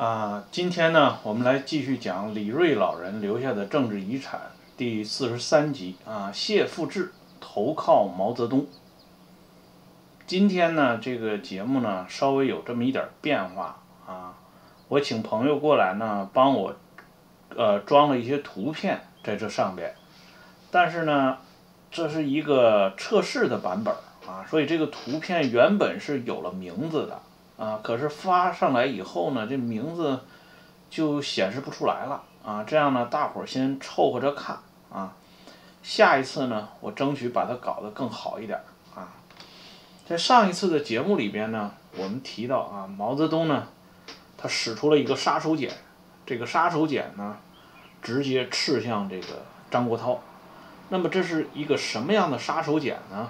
[0.00, 4.40] 啊，今天呢，我们来继续讲李瑞老人留下的政治遗产
[4.74, 8.66] 第四十三集啊，谢富治投靠毛泽东。
[10.26, 14.38] 今天呢，这个节目呢，稍微有这么一点变化啊，
[14.88, 16.74] 我请朋友过来呢，帮我
[17.54, 19.94] 呃装了一些图片在这上边，
[20.70, 21.36] 但是呢，
[21.90, 23.94] 这是一个测试的版本
[24.26, 27.20] 啊，所以这个图片原本是有了名字的。
[27.60, 30.18] 啊，可是发上来以后呢，这名字
[30.88, 32.64] 就显示不出来了啊。
[32.64, 34.58] 这样呢，大伙儿先凑合着看
[34.90, 35.12] 啊。
[35.82, 38.58] 下一次呢，我争取把它搞得更好一点
[38.94, 39.12] 啊。
[40.06, 43.66] 在上一次的节目里边呢，我们提到啊，毛泽东呢，
[44.38, 45.70] 他使出了一个杀手锏，
[46.24, 47.36] 这个杀手锏呢，
[48.00, 50.16] 直接刺向这个张国焘。
[50.88, 53.28] 那么这是一个什么样的杀手锏呢？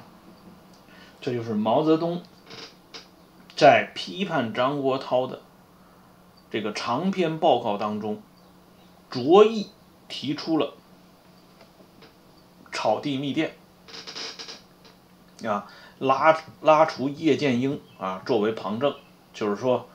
[1.20, 2.22] 这就是毛泽东。
[3.60, 5.42] 在批判张国焘的
[6.50, 8.22] 这个长篇报告当中，
[9.10, 9.68] 着意
[10.08, 10.72] 提出了
[12.72, 13.54] 草地密电
[15.44, 18.94] 啊，拉拉出叶剑英啊作为旁证，
[19.34, 19.90] 就是说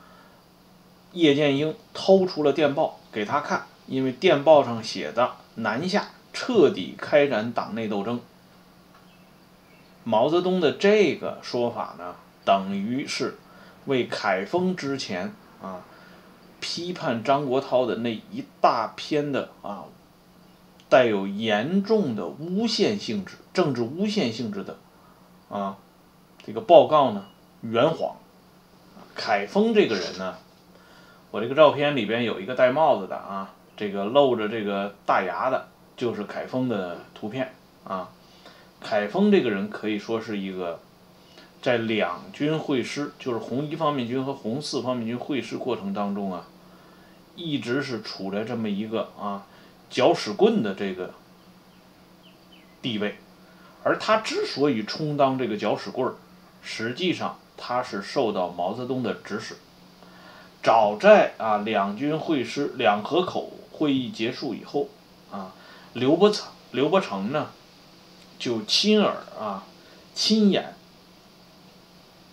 [1.14, 8.22] 叶剑英偷出了电报给他看，因为电报上写的南下彻底开展党内斗争。
[10.04, 13.40] 毛泽东的这个说法呢，等于是。
[13.86, 15.84] 为凯丰之前啊
[16.60, 19.86] 批判张国焘的那一大篇的啊
[20.90, 24.78] 带有严重的诬陷性质、政治诬陷性质的
[25.50, 25.78] 啊
[26.44, 27.26] 这个报告呢
[27.62, 28.16] 圆谎。
[29.14, 30.36] 凯丰这个人呢，
[31.32, 38.10] 我这个照片里边有一个戴帽子的啊，这个露着这个大牙的，就是凯丰的图片啊。
[38.82, 40.80] 凯丰这个人可以说是一个。
[41.66, 46.46] 在两军会师，就是红一方面军和红四方面军会师过程当中啊，
[47.36, 49.48] 一直是处在这么一个啊
[49.90, 51.16] 搅屎棍的这个
[52.84, 53.16] 地位，
[53.82, 56.14] 而他之所以充当这个搅屎棍儿，
[56.62, 59.56] 实际上他是受到毛泽东的指使。
[60.62, 64.90] 早在啊两军会师两河口会议结束以后
[65.32, 65.52] 啊，
[65.94, 67.48] 刘伯承刘伯承呢
[68.38, 69.64] 就亲耳啊
[70.14, 70.75] 亲眼。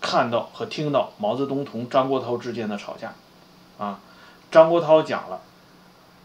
[0.03, 3.13] 看到和听到毛泽东同张国焘之间的吵架，
[3.77, 4.01] 啊，
[4.51, 5.39] 张国焘讲了，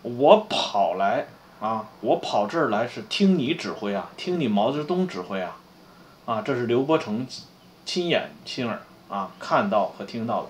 [0.03, 1.29] 我跑来
[1.61, 5.57] 啊，我跑这儿来是听你指挥啊，听你毛泽东指挥啊，
[6.27, 7.25] 啊，这是刘伯承
[7.87, 10.49] 亲眼亲耳啊看到和听到的，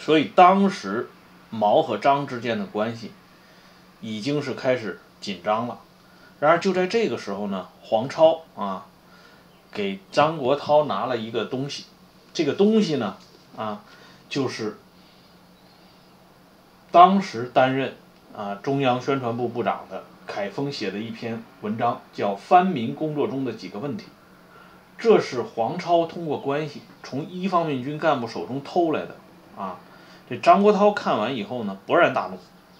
[0.00, 1.08] 所以当时
[1.48, 3.12] 毛和张之间的关系
[4.00, 5.78] 已经是开始紧张了，
[6.40, 8.86] 然而就在这个时候呢，黄超啊。
[9.72, 11.86] 给张国焘拿了一个东西，
[12.34, 13.16] 这个东西呢，
[13.56, 13.82] 啊，
[14.28, 14.76] 就是
[16.90, 17.96] 当时担任
[18.36, 24.04] 啊中央宣传部部长的凯丰写的一篇文章，叫《藩民工作中的几个问题》。
[24.98, 29.16] 这是黄超通过关系从一方面军干部手中偷来的
[29.56, 29.78] 啊。
[30.28, 32.38] 这张国焘看完以后呢，勃然大怒，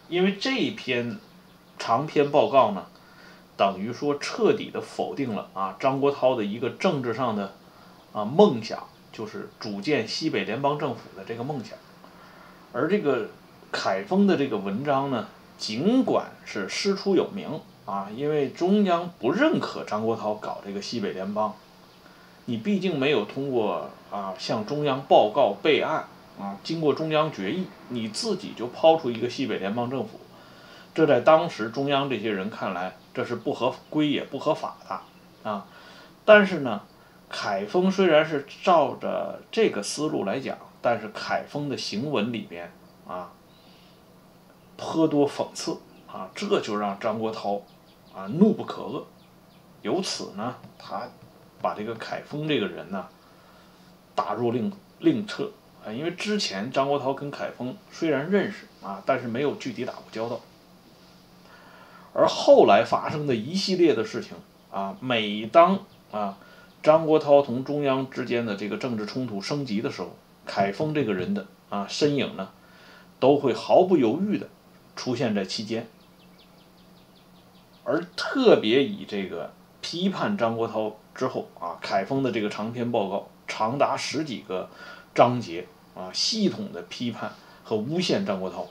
[0.08, 1.18] 因为这一篇
[1.78, 2.86] 长篇报告呢。
[3.56, 7.52] 等于说彻底的否定了啊张国焘的一个政治上的
[8.12, 11.76] 啊梦想，就是组建西北联邦政府的这个梦想。
[12.72, 13.28] 而这个
[13.70, 21.54] 凯丰的这个文章呢，尽管是师出有名啊，因为中央不认可张国焘搞这个西北联邦，
[22.46, 26.06] 你毕竟没有通过啊向中央报告备案
[26.40, 30.18] 啊，经过中央决议，你自己就抛出一个西北联邦政府。
[30.94, 35.66] 这在当时中央这些人看来，这是不合规也不合法的啊。
[36.24, 36.82] 但是呢，
[37.28, 42.70] 凯丰虽然是照着这个思路来讲，但是凯丰的行文里边
[43.08, 43.32] 啊，
[44.76, 47.60] 颇多讽刺啊，这就让张国焘
[48.14, 49.02] 啊怒不可遏。
[49.80, 51.08] 由此呢，他
[51.60, 53.06] 把这个凯丰这个人呢
[54.14, 54.70] 打入另
[55.00, 55.50] 另册
[55.84, 60.38] 啊，因为之前张国焘跟凯丰虽然认识啊，但是没有具体打过交道。
[62.14, 64.36] 而后来发生的一系列的事情
[64.70, 65.80] 啊，每当
[66.10, 66.36] 啊
[66.82, 72.50] 张国焘同中央之间的这个政治冲突升级的时候，凯丰这个人的啊身影呢，
[73.18, 74.48] 都会毫不犹豫的
[74.94, 75.88] 出现在期间。
[77.84, 84.68] 而特别以这个批判张国焘之后啊，凯丰的这个长篇报告长达十几个
[85.14, 87.32] 章节啊，系统的批判
[87.64, 88.66] 和诬陷张国焘。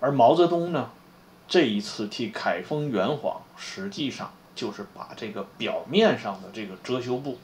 [0.00, 0.90] 而毛泽东呢，
[1.48, 7.38] 这一次替凯丰圆谎，实际上就是把这个表面上的这个遮羞布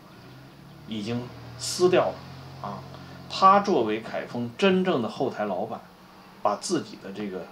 [0.87, 1.23] 已经
[1.59, 2.15] 撕掉了
[2.63, 2.79] 啊。
[3.29, 5.81] 他作为凯丰真正的后台老板，
[6.43, 7.47] 把自己的这个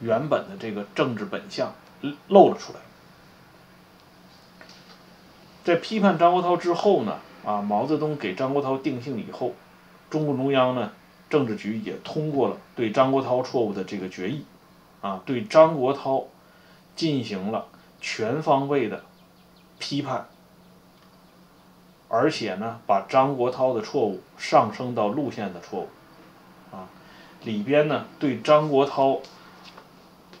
[0.00, 1.74] 原本的这个政治本相
[2.28, 2.78] 露了出来。
[5.64, 9.54] 在批判张国焘之后呢，啊，毛泽东给张国焘定性以后，
[10.08, 10.92] 中共中央呢
[11.28, 14.44] 政治局也通过了对张国焘错误的这个决议，
[15.00, 16.24] 啊，对张国焘
[16.94, 17.66] 进行了
[18.00, 19.04] 全方位的
[19.78, 20.26] 批判。
[22.08, 25.88] 而且呢，把张国焘的错误上升到路线的错误，
[26.70, 26.88] 啊，
[27.42, 29.20] 里边呢对张国焘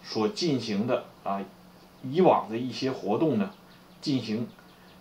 [0.04, 1.42] 所进行的啊
[2.04, 3.50] 以往的一些活动呢
[4.00, 4.48] 进行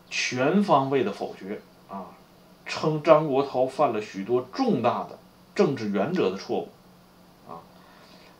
[0.09, 2.07] 全方位的否决，啊，
[2.65, 5.19] 称张国焘犯了许多重大的
[5.55, 6.69] 政治原则的错误，
[7.47, 7.63] 啊，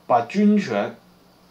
[0.06, 0.96] 把军权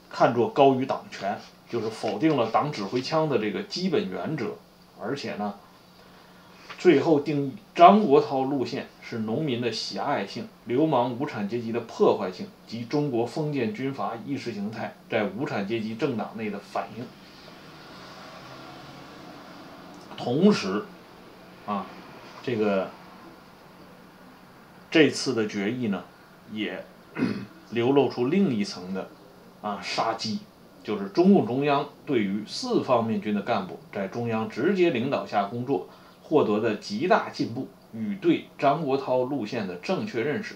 [0.09, 4.57] 看作高于党权，就是否定了党指挥枪的这个基本原则，
[5.01, 5.55] 而且呢。
[6.77, 17.07] 最后定义张国焘路线是农民的喜爱性、流氓无产阶级的破坏性及中国封建军阀意识形态在无产阶级政党内的反应。
[20.19, 20.85] 同时，
[21.65, 21.87] 啊，
[22.43, 22.91] 这个
[24.95, 26.05] 这次的决议呢，
[26.53, 26.85] 也
[27.71, 29.09] 流露出另一层的
[29.61, 30.39] 啊杀机，
[30.85, 35.89] 就是中共中央对于四方面军的干部在中央直接领导下工作。
[36.23, 40.55] 获得的极大进步与对张国焘路线的正确认识，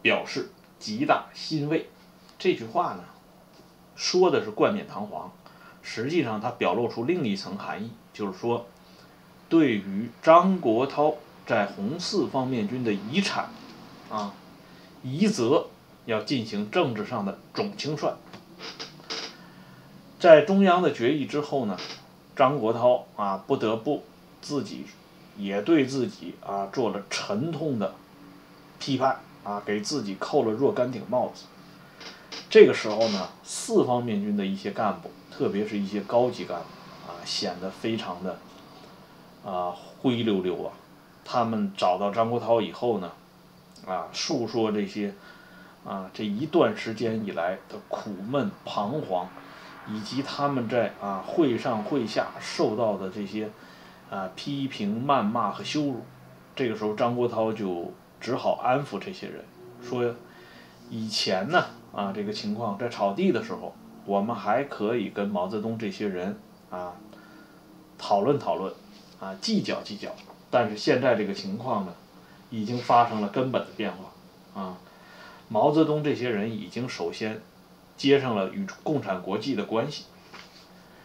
[0.00, 1.88] 表示极大欣慰。
[2.38, 3.02] 这句话呢，
[3.96, 5.32] 说的是冠冕堂皇，
[5.82, 8.68] 实际上它表露出另一层含义，就是说，
[9.48, 11.16] 对于张国焘
[11.46, 13.50] 在红四方面军的遗产，
[14.10, 14.34] 啊，
[15.02, 15.68] 遗泽
[16.06, 18.16] 要进行政治上的总清算。
[20.18, 21.76] 在中央的决议之后呢？
[22.36, 24.02] 张国焘啊，不得不
[24.40, 24.86] 自己
[25.36, 27.94] 也对自己啊做了沉痛的
[28.78, 31.44] 批判啊，给自己扣了若干顶帽子。
[32.48, 38.38] 这个时候呢，四方面军的一些干部，特别是一些高级干部啊，显得非常的
[39.44, 40.72] 啊灰溜溜啊。
[41.30, 43.12] 他们找到张国焘以后呢，
[43.86, 45.14] 啊，诉说这些
[45.84, 49.28] 啊这一段时间以来的苦闷彷徨。
[49.88, 53.50] 以及他们在啊会上会下受到的这些
[54.10, 56.04] 啊批评、谩骂和羞辱，
[56.54, 57.90] 这个时候张国焘就
[58.20, 59.42] 只好安抚这些人，
[59.82, 60.14] 说
[60.90, 63.74] 以前呢啊这个情况在草地的时候，
[64.04, 66.38] 我们还可以跟毛泽东这些人
[66.70, 66.92] 啊
[67.98, 68.72] 讨论讨论
[69.18, 70.10] 啊计较计较，
[70.50, 71.94] 但是现在这个情况呢，
[72.50, 74.78] 已经发生了根本的变化啊，
[75.48, 77.40] 毛泽东这些人已经首先。
[77.96, 80.06] 接上了与共产国际的关系。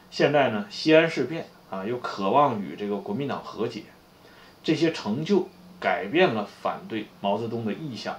[0.09, 3.83] 现在呢，西安事变啊，又渴望与这个国民党和解，
[4.63, 8.15] 这些成就改变了反对毛泽东的意向。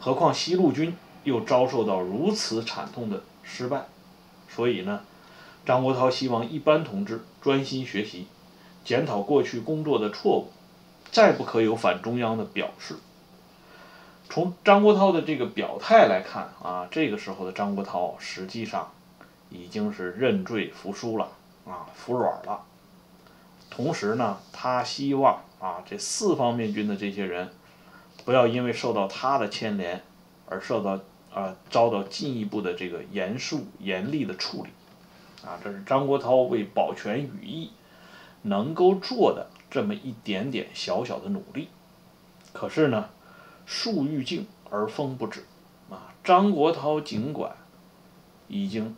[0.00, 3.86] 何况西路军又遭受到如此惨痛的失败，
[4.48, 5.02] 所以呢，
[5.64, 8.26] 张国焘希望一般同志专心学习，
[8.84, 10.52] 检讨过去工作的错误，
[11.10, 12.96] 再不可有反中央的表示。
[14.28, 18.90] 从张国焘的这个表态来看啊，这个时候的张国焘实际上
[19.50, 21.28] 已经是认罪服输了
[21.66, 22.62] 啊，服软了。
[23.70, 27.50] 同时呢，他希望啊，这四方面军的这些人
[28.24, 30.02] 不要因为受到他的牵连
[30.46, 31.00] 而受到
[31.32, 34.70] 啊遭到进一步的这个严肃严厉的处理
[35.46, 35.60] 啊。
[35.62, 37.70] 这是张国焘为保全羽翼
[38.44, 41.68] 能够做的这么一点点小小的努力。
[42.54, 43.10] 可是呢？
[43.66, 45.42] 树欲静而风不止，
[45.88, 47.56] 啊，张国焘尽管
[48.46, 48.94] 已经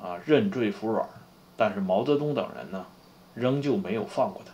[0.00, 1.06] 啊认罪服软，
[1.54, 2.86] 但是毛泽东等人呢，
[3.34, 4.52] 仍旧没有放过他。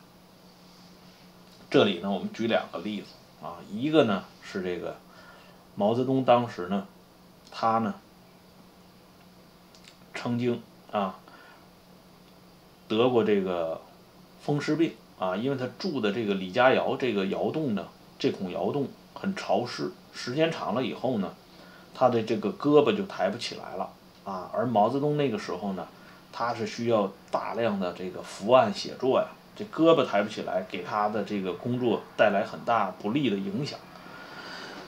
[1.70, 3.06] 这里呢，我们举两个例子
[3.40, 4.96] 啊，一个呢是这个
[5.76, 6.88] 毛泽东当时呢，
[7.52, 7.94] 他呢
[10.12, 11.20] 曾经啊
[12.88, 13.80] 得过这个
[14.42, 17.86] 风湿病啊，因为他住的这个李家窑这个窑洞呢，
[18.18, 18.88] 这孔窑洞。
[19.14, 21.32] 很潮湿，时间长了以后呢，
[21.94, 23.88] 他的这个胳膊就抬不起来了
[24.24, 24.50] 啊。
[24.52, 25.86] 而毛泽东那个时候呢，
[26.32, 33.78] 他是需要大量的这个伏案写作呀，这胳膊抬不起来，给他的这个工作带来很大不利的影响。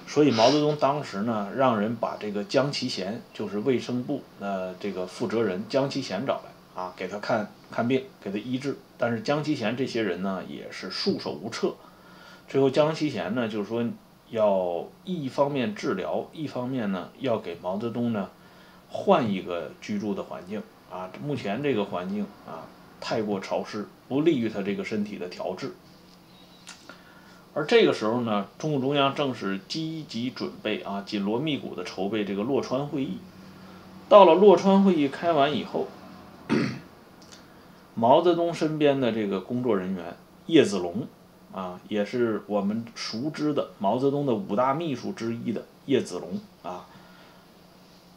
[0.09, 8.77] 所以毛泽东当时呢，让人把这个江其贤，就是卫生部呃这个负责人江其贤找来啊，给他看看病，给他医治。
[8.99, 11.75] 但是江其贤这些人呢，也是束手无策。
[12.49, 13.85] 最后江其贤呢，就是说。
[14.31, 18.31] 要一方面治疗，一方面呢要给毛泽东呢
[18.89, 21.09] 换一个居住的环境啊。
[21.23, 22.67] 目前这个环境啊
[23.01, 25.75] 太过潮湿，不利于他这个身体的调治。
[27.53, 33.19] 而这个时候呢，中共中央正是积极准备啊，紧锣密鼓的筹备这个洛川会议。
[34.09, 35.87] 到了洛川会议开完以后，
[38.05, 41.07] 毛泽东身边的这个工作人员叶子龙
[41.55, 46.85] 啊，也是我们熟知的毛泽东的五大秘书之一的叶子龙啊，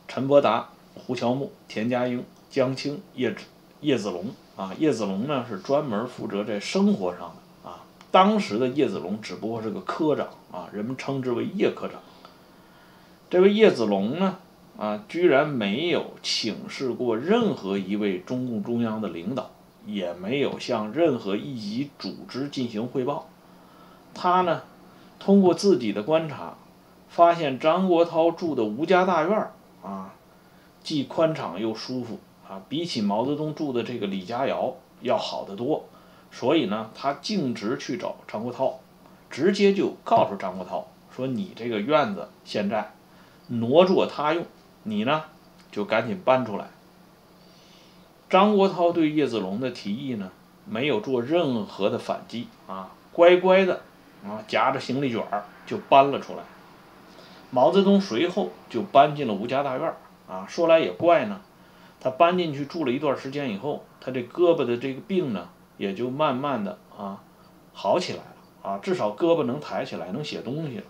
[0.05, 3.33] 陈伯达、胡乔木、田家英、江青、叶
[3.79, 4.25] 叶子龙
[4.57, 7.85] 啊，叶子龙呢是专门负责在生活上的啊。
[8.11, 12.01] 当时的叶子龙只不过是个科长啊，人们称之为叶科长。
[13.29, 14.37] 这位叶子龙呢，
[14.77, 19.49] 啊，居然没有请示过任何一位中共中央的领导，
[19.87, 23.29] 也没有向任何一级组织进行汇报。
[24.13, 24.61] 他呢，
[25.17, 26.55] 通过自己的观察，
[27.07, 29.47] 发现张国焘住的吴家大院
[29.81, 30.13] 啊，
[30.83, 35.85] 既宽敞又舒服啊，比起毛泽东住的这个李家窑要好得多。
[36.29, 38.73] 所以呢，他径直去找张国焘，
[39.29, 40.83] 直接就告诉张国焘
[41.15, 42.93] 说：“你这个院子现在
[43.47, 44.45] 挪作他用，
[44.83, 45.23] 你呢
[45.71, 46.67] 就赶紧搬出来。”
[48.29, 50.31] 张国焘对叶子龙的提议呢，
[50.65, 53.81] 没有做任何的反击啊，乖乖的
[54.25, 56.39] 啊夹着行李卷儿就搬了出来。
[57.51, 59.93] 毛泽东随后就搬进了吴家大院
[60.27, 60.45] 啊。
[60.47, 61.41] 说来也怪呢，
[61.99, 65.49] 他搬进去住了一段时间以后，他这胳膊的这个病呢。
[65.77, 67.21] 也就慢慢的啊
[67.71, 70.83] 好起来了啊，至少胳膊能抬起来，能写东西了。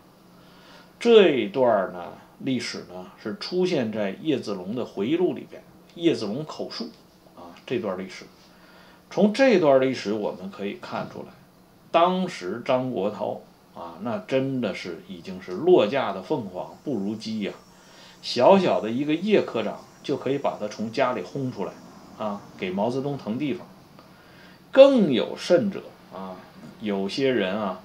[0.97, 5.61] 这一段呢历史呢是出现在叶子龙的回忆录里边，
[5.95, 6.89] 叶子龙口述
[7.67, 8.25] 这段历史。
[9.11, 11.27] 从这段历史我们可以看出来，
[11.91, 13.37] 当时张国焘
[13.79, 17.53] 啊那真的是已经是落架的凤凰不如鸡呀，
[18.21, 21.73] 小小的一个叶科长就可以把他从家里轰出来
[22.17, 23.67] 啊，给毛泽东腾地方。
[24.71, 25.83] 更有甚者
[26.13, 26.35] 啊，
[26.81, 27.79] 有些人啊，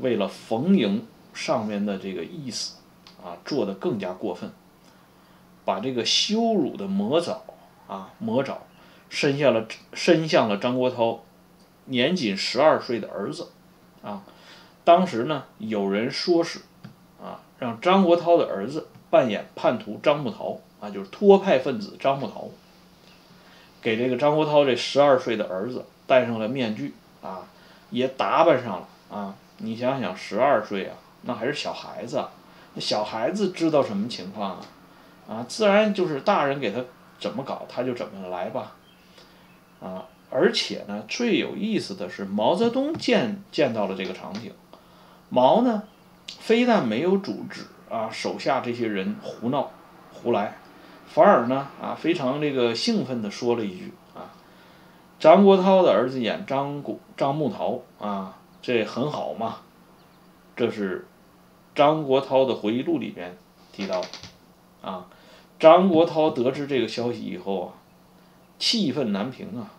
[0.00, 2.76] 为了逢迎上面的这个意思
[3.22, 4.50] 啊，做的更加过分，
[5.64, 7.42] 把这个羞辱的魔爪
[7.88, 8.58] 啊魔爪
[9.08, 11.18] 伸向了伸向了张国焘
[11.86, 13.48] 年仅十二岁的儿子
[14.02, 14.22] 啊。
[14.84, 16.60] 当时呢，有人说是
[17.22, 22.48] 啊，让张国焘的儿子扮演叛徒张木桃啊，就是托派分子张木桃，
[23.82, 25.84] 给这个张国焘这十二岁的儿子。
[26.06, 27.46] 戴上了面具啊，
[27.90, 29.34] 也打扮上了啊。
[29.58, 32.24] 你想想，十二岁啊，那还是小孩子，
[32.72, 34.60] 那小孩子知道什么情况啊？
[35.28, 36.82] 啊，自然就是大人给他
[37.20, 38.72] 怎么搞，他就怎么来吧。
[39.80, 44.52] 啊，而且呢，最有意思的是，毛泽东见见到了这个场景，
[45.28, 45.84] 毛呢，
[46.38, 49.70] 非但没有阻止啊手下这些人胡闹
[50.12, 50.56] 胡来，
[51.06, 54.34] 反而呢啊非常这个兴奋地说了一句啊。
[55.18, 59.56] 张国焘的儿子演张古张木桃啊，这很好嘛。
[60.56, 61.06] 这是
[61.74, 63.36] 张国焘的回忆录里边
[63.72, 64.08] 提到的，
[64.82, 65.06] 啊，
[65.60, 67.77] 张国焘得知这个消息以后啊，
[68.58, 69.70] 气愤难平啊，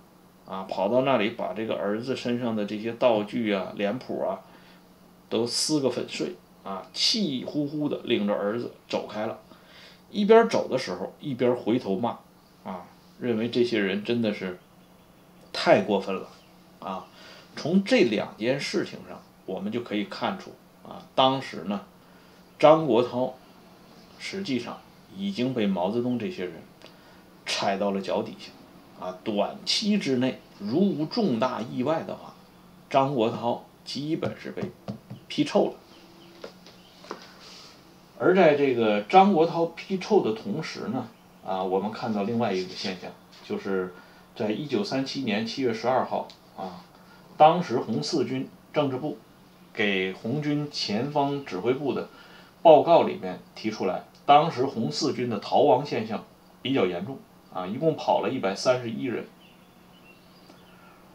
[0.45, 4.39] 啊，跑到那里把这个儿子身上的这些道具啊、脸谱啊，
[5.29, 9.39] 都撕个粉碎啊，气呼呼的领着儿子走开了。
[10.09, 12.17] 一边走的时候，一边回头骂，
[12.63, 12.85] 啊，
[13.19, 14.57] 认为这些人真的是。
[15.51, 16.29] 太过分了，
[16.79, 17.07] 啊！
[17.55, 20.51] 从这两件事情上，我们就可以看出，
[20.87, 21.81] 啊，当时呢，
[22.59, 23.33] 张国焘
[24.19, 24.79] 实际上
[25.17, 26.53] 已经被毛泽东这些人
[27.47, 28.51] 踩到了脚底下，
[28.99, 32.33] 啊，短期之内如无重大意外的话，
[32.89, 34.63] 张国焘基本是被
[35.27, 35.73] 批臭了。
[38.17, 41.07] 而在这个张国焘批臭的同时呢，
[41.45, 43.11] 啊，我们看到另外一个现象，
[43.43, 43.93] 就是。
[44.35, 46.25] 在一九三七年七月十二号
[46.55, 46.85] 啊，
[47.35, 49.17] 当时红四军政治部
[49.73, 52.07] 给红军前方指挥部的
[52.61, 56.23] 报告里面提出来，当时红四军的逃亡现象
[56.61, 57.17] 比较严重
[57.53, 59.25] 啊，一共跑了一百三十一人，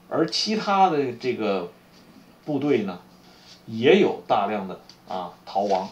[0.09, 1.71] 而其他的这个
[2.45, 3.01] 部队呢，
[3.67, 5.89] 也有大量的啊逃亡。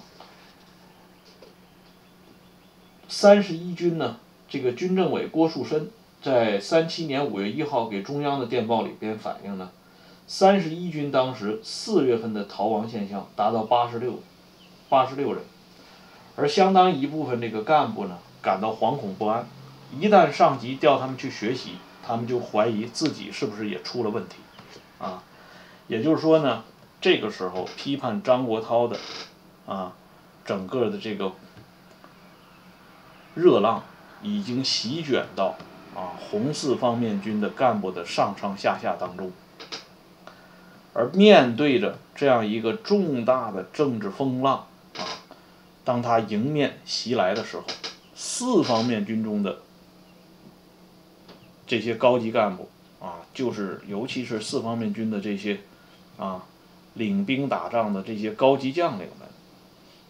[3.08, 4.18] 三十一军呢，
[4.48, 5.90] 这个军政委郭树深。
[6.22, 9.72] 在三七年五月一号给中央的电报里边反映呢，
[10.28, 14.20] 三十一军当时四月份的逃亡现象达到八十六，
[14.88, 15.42] 八十六人，
[16.36, 19.44] 而相当一部分这个干部呢感到惶恐不安，
[19.98, 24.36] 一旦上级调他们去学习，他们就怀疑自己是不是也出了问题，
[24.98, 25.22] 啊，
[25.86, 26.64] 也就是说呢，
[27.00, 28.98] 这个时候批判张国焘的，
[29.66, 29.92] 啊，
[30.44, 31.32] 整个的这个
[33.34, 33.84] 热浪
[34.22, 35.56] 已经席卷到。
[35.94, 39.30] 啊，红四方面军的干部的上上下下当中，
[40.94, 45.04] 而面对着这样一个重大的政治风浪啊，
[45.84, 47.64] 当他迎面袭来的时候，
[48.14, 49.58] 四方面军中的
[51.72, 52.68] 这些高级干部
[53.00, 55.58] 啊，就是尤其是四方面军的这些
[56.18, 56.44] 啊
[56.92, 59.26] 领兵打仗的这些高级将领们，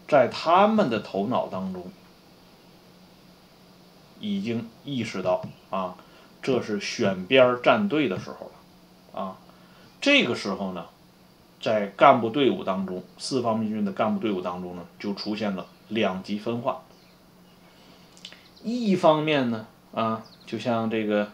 [0.05, 1.85] 在他们的头脑当中
[4.19, 5.95] 已经意识到啊，
[6.41, 9.37] 这是选边站队的时候了啊。
[10.01, 10.87] 这个时候呢，
[11.61, 16.81] 在干部队伍当中，四方面军的干部队伍当中呢，就出现了两极分化。
[18.63, 21.31] 一方面呢，啊，就像这个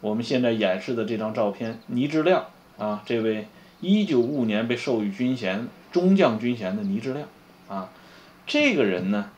[0.00, 2.46] 我们现在演示的这张照片，倪志亮
[2.78, 3.48] 啊，这位
[3.80, 7.28] 一九五五年被授予军衔中将军衔的倪志亮
[7.68, 7.90] 啊，
[8.46, 9.30] 这个人呢，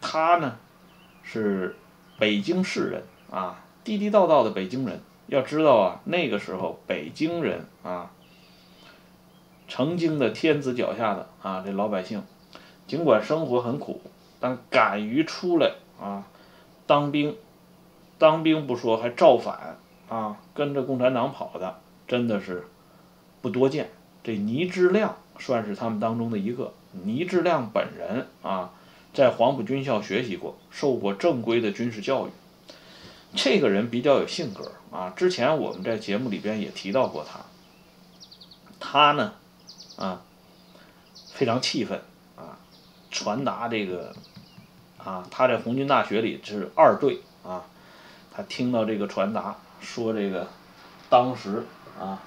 [0.00, 0.56] 他呢
[1.22, 1.76] 是
[2.18, 5.00] 北京市人啊，地地道道的北京人。
[5.28, 8.12] 要知道啊，那个时候北京人啊，
[9.66, 12.22] 曾经的天子脚下的啊，这老百姓，
[12.86, 14.00] 尽管生活很苦，
[14.38, 16.28] 但敢于出来啊，
[16.86, 17.34] 当兵，
[18.18, 22.66] 当兵不说，还造反啊，跟着共产党跑的，真的是
[23.42, 23.90] 不多见。
[24.24, 26.72] 这倪志亮算是他们当中的一个。
[27.04, 28.70] 倪志亮本人啊，
[29.12, 32.30] 在黄埔军校学习过，受过正规的军事教育。
[33.34, 37.40] 这个人比较有性格啊，之前我们在节目里边也提到过他。
[38.80, 39.34] 他呢，
[39.96, 40.22] 啊，
[41.34, 42.00] 非常气愤
[42.34, 42.56] 啊，
[43.10, 44.14] 传达这个
[44.96, 47.66] 啊，他在红军大学里是二队啊，
[48.36, 50.46] 他听到这个传达说这个
[51.08, 51.64] 当时
[51.98, 52.20] 啊，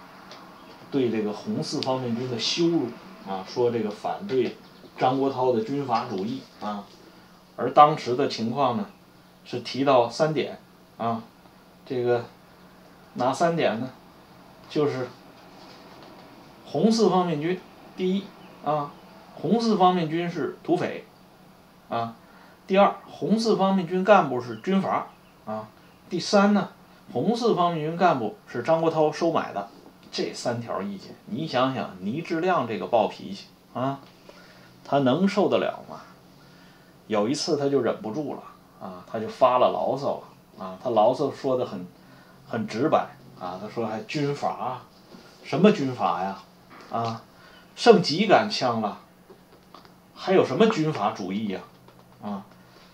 [0.90, 2.88] 对这个红四方面军的羞辱
[3.28, 4.58] 啊，说这个反对
[4.98, 6.84] 张国焘的军阀主义啊，
[7.56, 8.88] 而当时的情况呢，
[9.46, 10.58] 是提到三点。
[10.98, 11.24] 啊，
[11.86, 12.26] 这个
[13.14, 13.90] 哪三点呢？
[14.70, 15.08] 就是
[16.66, 17.58] 红四方面军，
[17.96, 18.26] 第一
[18.66, 18.92] 啊，
[19.34, 21.06] 红四方面军是土匪，
[21.88, 22.16] 啊，
[22.68, 25.08] 第二，红四方面军干部是军阀，
[25.46, 25.70] 啊，
[26.10, 26.70] 第三呢，
[27.14, 29.68] 红四方面军干部是张国焘收买的。
[30.12, 33.46] 这三条意见，你想想，倪志亮这个暴脾气
[33.76, 34.00] 啊，
[34.84, 36.02] 他能受得了吗？
[37.06, 38.42] 有一次他就忍不住了，
[38.82, 40.66] 啊，他就发了牢骚了。
[40.66, 41.86] 啊，他牢骚说的很，
[42.48, 43.08] 很直白
[43.40, 43.60] 啊。
[43.62, 44.82] 他说还军阀，
[45.44, 46.40] 什么军阀呀？
[46.92, 47.22] 啊，
[47.76, 49.00] 剩几杆枪了？
[50.16, 51.62] 还有什么军阀主义呀？
[52.24, 52.44] 啊，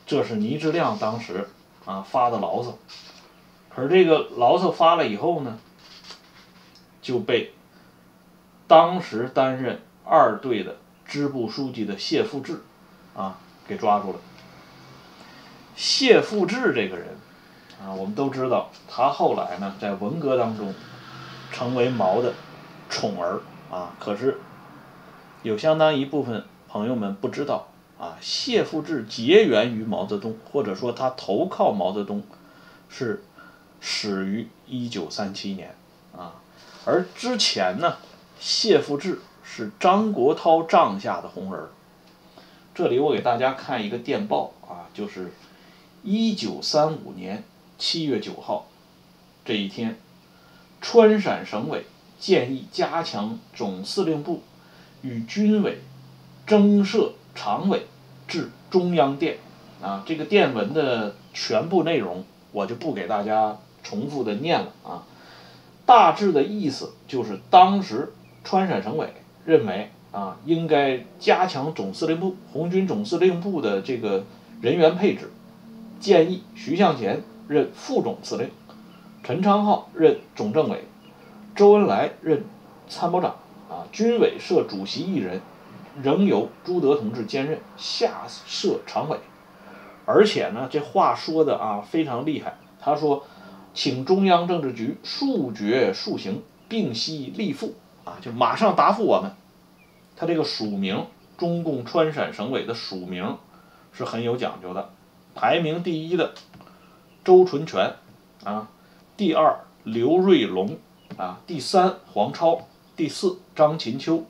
[0.05, 1.49] 这是倪志亮当时
[1.85, 2.77] 啊发的牢骚。
[3.75, 5.59] 而这个牢骚发了以后呢，
[7.01, 7.53] 就被
[8.67, 12.61] 当时担任二队的支部书记的谢富治
[13.15, 14.19] 啊给抓住了。
[15.75, 17.17] 谢富治这个人。
[17.77, 20.73] 啊，我们都知道，他后来呢，在文革当中，
[21.51, 22.33] 成为毛的
[22.89, 23.93] 宠儿啊。
[23.99, 24.39] 可是，
[25.43, 27.67] 有相当一部分朋友们不知道
[27.99, 32.23] 啊，谢富治结缘于毛泽东，或者说他投靠毛泽东，
[32.87, 33.25] 是
[33.87, 35.75] 始于一九三七年
[36.17, 36.41] 啊。
[36.85, 37.97] 而之前呢，
[38.39, 41.63] 谢富治是张国焘帐下的红人。
[42.73, 45.31] 这里我给大家看一个电报啊，就是
[46.01, 47.43] 一九三五年。
[47.77, 48.67] 七月九号，
[49.43, 49.99] 这一天，
[50.79, 51.85] 川陕省委
[52.17, 54.43] 建议加强总司令部
[55.01, 55.79] 与军委
[56.47, 57.85] 增设常委，
[58.29, 59.39] 至中央电。
[59.81, 65.03] 啊，这个电文的全部内容我就不给大家重复的念了啊。
[65.85, 68.11] 大致的意思就是，当时
[68.43, 69.13] 川陕省委
[69.45, 74.25] 认为啊，应该加强总司令部红军总司令部的这个
[74.59, 75.31] 人员配置，
[76.01, 77.23] 建议徐向前。
[77.47, 78.49] 任副总司令，
[79.21, 80.83] 陈昌浩任总政委，
[81.55, 82.43] 周恩来任
[82.89, 83.35] 参谋长。
[83.69, 85.41] 啊，军委设主席一人，
[86.01, 89.19] 仍由朱德同志兼任，下设常委。
[90.07, 92.57] 而且呢，这话说的啊非常厉害。
[92.79, 93.23] 他说，
[93.75, 97.75] 请中央政治局速决速行，并悉立复。
[98.05, 99.33] 啊，就马上答复我们。
[100.15, 101.05] 他这个署名，
[101.37, 103.37] 中共川陕省委的署名
[103.91, 104.89] 是很有讲究的，
[105.33, 106.33] 排名第一的。
[107.23, 107.95] 周纯全，
[108.43, 108.69] 啊，
[109.17, 110.77] 第二刘瑞龙，
[111.17, 114.25] 啊，第三黄超，第四张琴秋，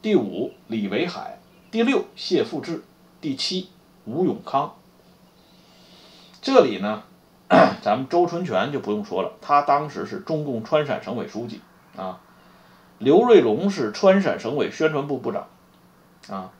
[0.00, 1.40] 第五李维海，
[1.72, 2.84] 第六谢富治，
[3.20, 3.68] 第七
[4.04, 4.76] 吴永康。
[6.40, 7.02] 这里呢，
[7.80, 11.60] 咱们周纯全就不用说了，他当时是中共川陕省委书记，
[11.96, 12.18] 啊，
[12.98, 15.46] 刘瑞龙是川陕省委宣传部部长，
[16.28, 16.50] 啊，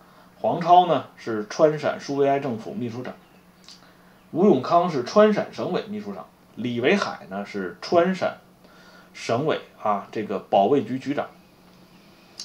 [0.41, 3.15] 黄超呢是川陕苏维埃政府秘书长。
[4.31, 8.39] 吴永康是川陕省委秘书长，李维海呢是川陕
[9.13, 11.27] 省委啊这个保卫局局长，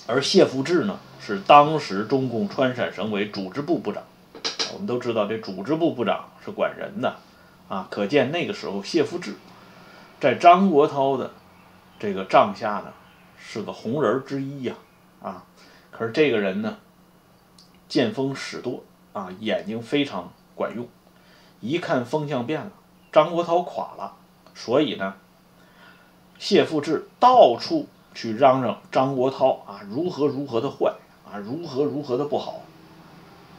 [0.08, 4.04] 而谢富治呢是当时中共川陕省委组织部部长。
[4.74, 7.18] 我们都知道这组织部部长是管人的
[7.72, 9.38] 啊，可见那个时候谢富治
[10.20, 11.32] 在张国焘的
[11.98, 12.92] 这个帐下呢
[13.38, 14.76] 是个红人之一呀
[15.22, 15.46] 啊。
[15.90, 16.80] 可是这个人呢
[17.88, 20.86] 见风使舵啊，眼睛非常管用，
[21.62, 22.72] 一看风向变了，
[23.10, 24.16] 张国焘垮了，
[24.54, 25.16] 所以呢。
[26.38, 32.64] 谢富治到处去嚷嚷张国焘啊，如何如何的坏啊，如何如何的不好。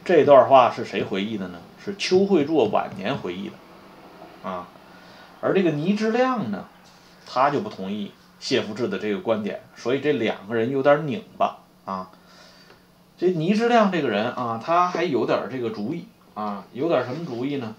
[0.05, 1.59] 这段话是谁回忆的呢？
[1.83, 3.55] 是邱会作晚年回忆的，
[4.43, 4.67] 啊，
[5.41, 6.65] 而这个倪之亮呢，
[7.25, 12.11] 他就不同意谢富治的这个观点，所以这两个人有点拧巴啊。
[13.17, 17.75] 这倪之亮这个人啊，他还有点这个主意啊，有点什么主意呢？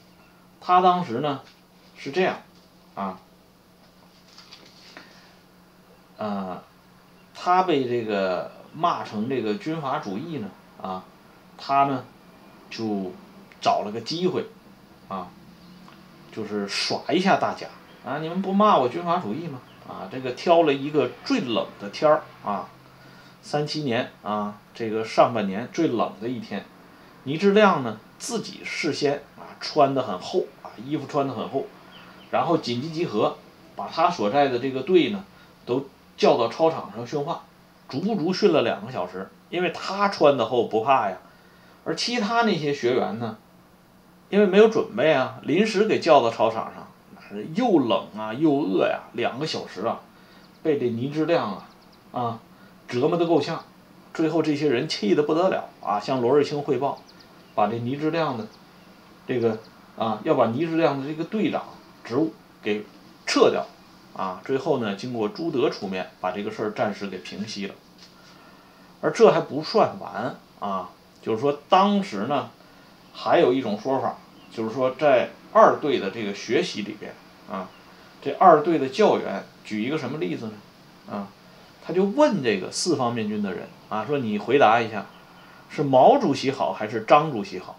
[0.60, 1.40] 他当时呢
[1.96, 2.38] 是这样
[2.94, 3.18] 啊。
[6.16, 6.62] 啊，
[7.34, 10.48] 他被这个骂成这个军阀主义呢，
[10.80, 11.04] 啊，
[11.58, 12.04] 他呢
[12.70, 13.12] 就
[13.60, 14.46] 找了个机会，
[15.08, 15.26] 啊，
[16.34, 17.66] 就是耍一下大家，
[18.04, 19.60] 啊，你们不骂我军阀主义吗？
[19.86, 22.68] 啊，这个挑了一个最冷的天儿，啊，
[23.42, 26.64] 三七年啊，这个上半年最冷的一天，
[27.24, 31.66] 倪志亮呢自己事先啊穿的很厚，啊，衣服穿的很厚，
[32.30, 33.36] 然后紧急集合，
[33.76, 35.24] 把他所在的这个队呢
[35.64, 35.86] 都。
[36.16, 37.42] 叫到操场上训话，
[37.88, 39.28] 足足训了两个小时。
[39.50, 41.16] 因为他穿的厚不怕呀，
[41.84, 43.36] 而其他那些学员呢，
[44.34, 46.88] 因为没有准备啊，临时给叫到操场上，
[47.54, 50.00] 又冷啊又饿呀，两个小时啊，
[50.60, 51.68] 被这倪志亮啊
[52.10, 52.40] 啊
[52.88, 53.62] 折磨得够呛。
[54.12, 57.00] 最后这些人气得不得了啊，向罗瑞卿汇报，
[57.54, 58.48] 把这倪志亮的
[59.24, 59.60] 这个
[59.96, 61.62] 啊要把倪志亮的这个队长
[62.02, 62.84] 职务给
[63.24, 63.64] 撤掉。
[64.16, 67.74] 啊，最后呢，经过朱德出面，把这个事儿暂时给平息了。
[69.00, 70.90] 而这还不算完啊，
[71.22, 72.50] 就是说当时呢，
[73.12, 74.16] 还有一种说法，
[74.54, 77.12] 就是说在二队的这个学习里边
[77.50, 77.68] 啊，
[78.22, 80.52] 这二队的教员举一个什么例子呢？
[81.10, 81.28] 啊，
[81.84, 85.06] 他就问这个四方面军的人啊，说你回答一下，
[85.68, 87.76] 是毛主席好还是张主席好？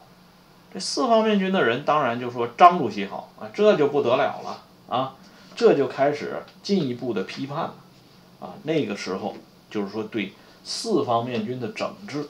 [0.73, 5.15] 这四方面军的人当然就说张主席好啊，这就不得了了啊。
[5.55, 7.75] 这就开始进一步的批判了，
[8.41, 9.37] 啊，那个时候
[9.69, 10.33] 就是说对
[10.65, 12.27] 四方面军的整治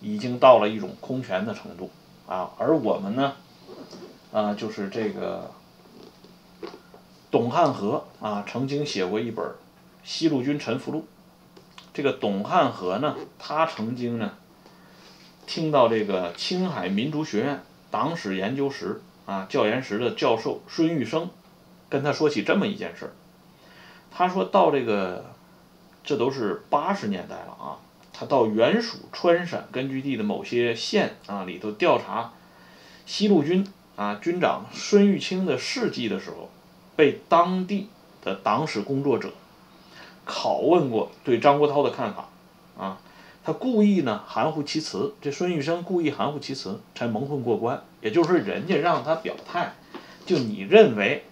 [0.00, 1.90] 已经到了一种空前的程度，
[2.32, 3.34] 啊，而我们呢，
[4.32, 5.50] 啊，就是这个
[7.30, 9.44] 董汉和啊曾经写过一本
[10.02, 11.00] 《西路军沉浮录》，
[11.92, 14.32] 这个董汉和呢，他曾经呢
[15.46, 21.28] 听到这个青海民族学院党史研究室啊教研室的教授孙玉生。
[21.90, 23.12] 跟他说起这么一件事儿，
[24.10, 25.26] 他说到这个，
[26.02, 27.76] 这都是八十年代了啊。
[28.26, 32.32] 到原属川陕根据地的某些县啊里头调查
[33.06, 36.48] 西路军啊军长孙玉清的事迹的时候，
[36.96, 37.88] 被当地
[38.22, 39.32] 的党史工作者
[40.26, 42.28] 拷问过对张国焘的看法
[42.78, 42.98] 啊。
[43.44, 47.82] 他故意呢含糊其辞，这孙玉生故意含糊其辞才蒙混过关。
[48.00, 49.74] 也就是，人家让他表态，
[50.24, 51.24] 就你认为。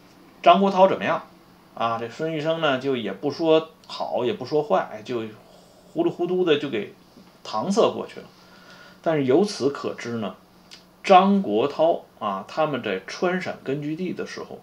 [0.43, 1.23] 张国焘怎么样？
[1.75, 5.23] 啊，这孙玉生呢，就也不说好，也不说坏，就
[5.93, 6.93] 糊里糊涂的就给
[7.45, 8.27] 搪塞过去了。
[9.03, 10.37] 但是由此可知呢，
[11.03, 14.61] 张国焘啊，他们在川陕根据地的时候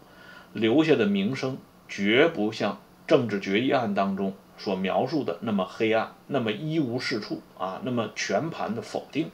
[0.53, 9.29] 留下的名声，绝不像政治决议案当中所描述的那么黑暗，那么一无是处啊，那么全盘的否定。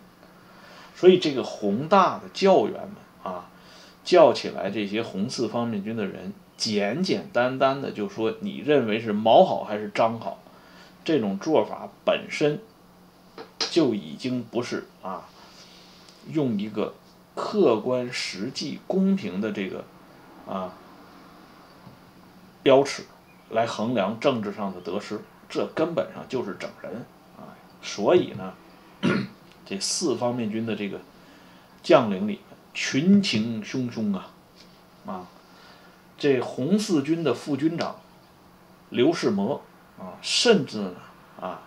[0.95, 3.49] 所以这个宏大的教员们啊。
[4.05, 10.43] 叫起来这些红四方面军的人，简简单单的就说你认为是毛好还是张好，
[11.03, 12.61] 这种做法本身
[13.57, 15.27] 就已经不是啊，
[16.29, 16.93] 用一个
[17.35, 19.83] 客观、实际、公平的这个
[20.47, 20.73] 啊
[22.61, 23.03] 标尺
[23.49, 27.05] 来衡量政治上的得失，这根本上就是整人
[27.37, 27.55] 啊！
[27.81, 28.53] 所以呢，
[29.65, 30.99] 这四方面军的这个
[31.81, 32.39] 将领里。
[32.75, 34.31] 群情汹汹啊，
[35.05, 35.27] 啊，
[36.17, 37.97] 这红四军的副军长
[38.89, 39.61] 刘世模
[39.99, 40.95] 啊，甚至呢
[41.39, 41.61] 啊，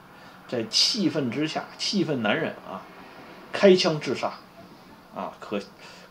[0.49, 2.83] 在气愤之下，气愤难忍啊，
[3.53, 4.33] 开枪自杀
[5.15, 5.33] 啊。
[5.41, 5.61] 可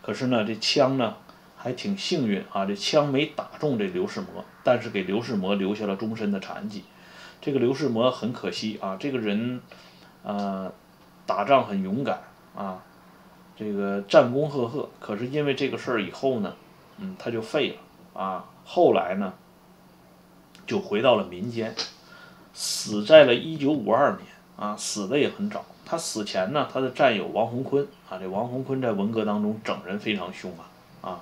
[0.02, 1.16] 可是呢，这枪呢
[1.56, 6.84] 还挺幸运啊，这枪没打中这刘世模，但是给刘世模留下了终身的残疾。
[7.40, 9.60] 这个刘世模很可惜啊，这个人
[10.24, 10.72] 啊，
[11.26, 12.22] 打仗很勇敢
[12.54, 12.82] 啊。
[13.58, 16.54] 这个战功赫赫，可是因为这个事儿以后呢，
[16.98, 18.44] 嗯，他就废了啊。
[18.64, 19.32] 后来呢，
[20.66, 21.74] 就回到了民间，
[22.58, 24.22] 死在了一九五二年
[24.56, 25.62] 啊，死的也很早。
[25.84, 30.64] 他死前呢，他的战友王洪坤啊，这王洪坤在文革当中整人非常凶啊
[31.02, 31.20] 啊，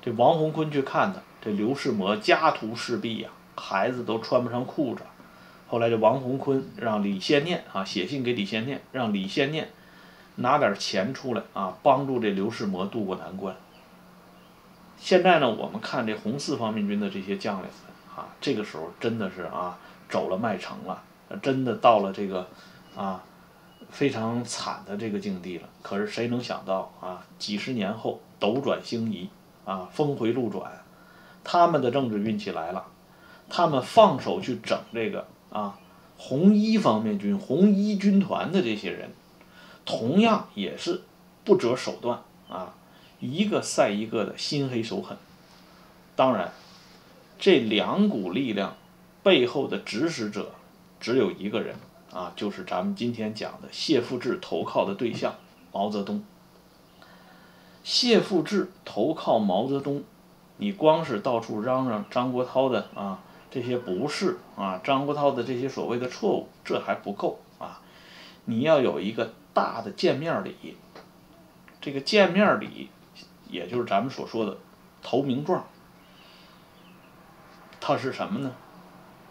[0.00, 5.02] 这王洪坤去看他，这刘世模家徒四壁呀，孩子都穿不上裤子。
[5.66, 9.68] 后来这王洪坤让李先念啊写信给李先念，让李先念
[10.36, 13.56] 拿点钱出来啊，帮助这刘世模渡过难关。
[14.96, 17.68] 现在呢，我们看这红四方面军的这些将领
[18.16, 21.02] 啊，这个时候真的是啊走了麦城了，
[21.42, 22.48] 真的到了这个
[22.96, 23.22] 啊。
[23.90, 27.24] 非常惨的这个境地了，可是谁能想到啊？
[27.38, 29.30] 几十年后斗转星移
[29.64, 30.84] 啊，峰回路转，
[31.42, 32.84] 他们的政治运气来了，
[33.48, 35.78] 他们放手去整这个啊
[36.18, 39.10] 红一方面军、红一军团的这些人，
[39.86, 41.00] 同样也是
[41.42, 42.74] 不择手段啊，
[43.20, 45.16] 一个赛一个的心黑手狠。
[46.14, 46.52] 当然，
[47.38, 48.76] 这两股力量
[49.22, 50.52] 背后的指使者
[51.00, 51.76] 只有一个人。
[52.10, 55.34] 啊，就是咱们今天讲的谢富治投靠的对象
[55.72, 56.24] 毛泽东。
[57.84, 60.02] 谢富治投靠毛泽东，
[60.56, 63.18] 你光是到处嚷嚷张国焘的啊
[63.50, 67.78] 这些不是啊，张国焘的这些所谓的错误，这还不够啊，
[68.46, 70.78] 你要有一个大的见面礼。
[71.82, 72.88] 这个见面礼，
[73.50, 74.56] 也就是咱们所说的
[75.02, 75.66] 投名状，
[77.78, 78.50] 它是什么呢？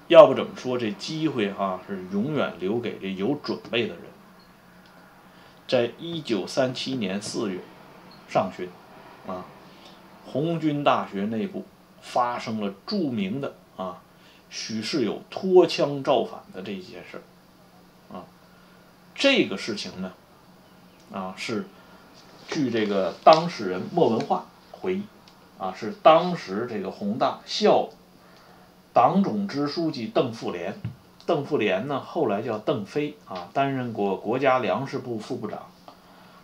[0.08, 4.04] 要不怎么说这机会哈是永远留给这有准备的人。
[5.68, 7.60] 在一九三七年四月
[8.30, 8.70] 上旬，
[9.28, 9.44] 啊，
[10.26, 11.66] 红军大学内部
[12.02, 14.02] 发生了著名的啊
[14.50, 17.22] 许世友脱枪造反的这件事
[18.10, 18.24] 啊，
[19.14, 20.14] 这个事情呢，
[21.12, 21.68] 啊是
[22.48, 25.04] 据这个当事人莫文化回忆，
[25.58, 27.90] 啊是当时这个宏大校。
[28.98, 30.82] 党总支书记邓富莲，
[31.28, 35.68] 邓富莲呢，后来叫邓飞啊，担任过国家粮食部副部长，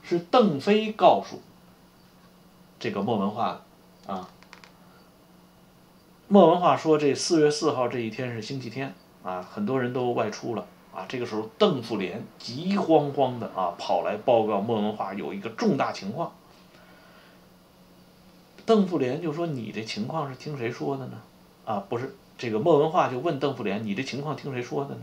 [0.03, 1.41] 是邓飞告诉
[2.79, 3.59] 这个莫文化
[4.05, 4.29] 的啊。
[6.27, 11.07] 莫文化说，这四月四号这一天是星期天啊，很多人都外出了啊。
[11.09, 16.31] 这个时候，邓富莲急慌慌的啊跑来报告莫文化有一个重大情况。
[18.63, 21.17] 邓富莲就说：“你的情况是听谁说的呢？
[21.65, 25.02] 啊，不是。”这个莫文化就问邓富莲：“你这情况听谁说的呢？”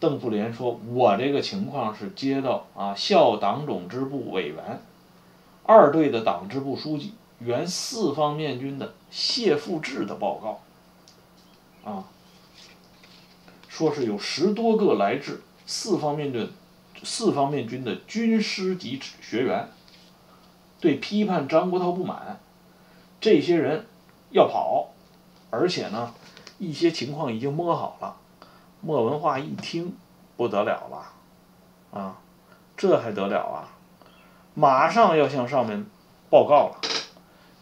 [0.00, 4.82] 邓富莲说：“我这个情况是接到啊校党总支部委员、
[5.62, 12.04] 二队的党支部书记、原四方面军的谢富治的报告，啊，
[13.68, 16.50] 说是有十多个来自四方面的
[17.02, 19.70] 四方面军的军师级学员，
[20.80, 22.40] 对批判张国焘不满，
[23.20, 23.86] 这些人
[24.30, 24.88] 要跑，
[25.50, 26.12] 而且呢。”
[26.58, 28.16] 一些情况已经摸好了，
[28.80, 29.96] 莫文化一听
[30.36, 32.18] 不得了了，啊，
[32.76, 33.68] 这还得了啊！
[34.54, 35.84] 马上要向上面
[36.30, 36.80] 报告了，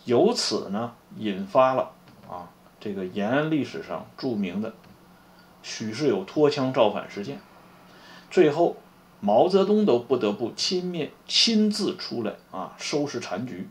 [0.04, 1.92] 由此呢引发了
[2.28, 4.74] 啊这个延安历史上著名的
[5.62, 7.40] 许世友脱枪造反事件，
[8.30, 8.76] 最后
[9.20, 13.68] 毛泽东都不得不亲面亲自出来啊收拾残局。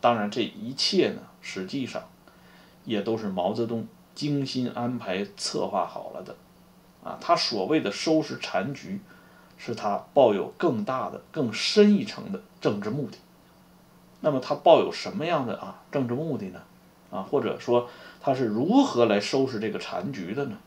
[0.00, 2.02] 当然，这一切呢，实际上
[2.84, 3.86] 也都是毛泽东。
[4.20, 6.36] 精心安排策划好了的，
[7.02, 9.00] 啊，他所谓的收拾残局，
[9.56, 13.16] 是他抱有更大的、更深一层的政治目的。
[14.20, 16.60] 那么他抱有什么样的啊政治目的呢？
[17.10, 17.88] 啊，或者说
[18.20, 20.58] 他是如何来收拾这个残局的呢？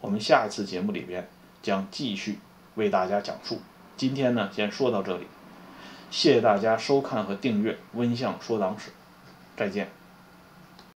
[0.00, 1.28] 我们下一次节目里边
[1.60, 2.38] 将继续
[2.76, 3.60] 为大家讲述。
[3.98, 5.26] 今天呢，先说到这里，
[6.10, 8.88] 谢谢大家收看和订阅《温相说党史》，
[9.54, 9.90] 再见。